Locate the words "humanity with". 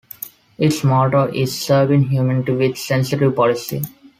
2.05-2.75